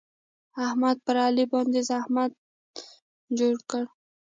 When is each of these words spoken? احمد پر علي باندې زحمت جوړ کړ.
احمد 0.65 0.97
پر 1.05 1.15
علي 1.25 1.45
باندې 1.51 1.79
زحمت 1.89 2.31
جوړ 3.37 3.55
کړ. 3.69 3.83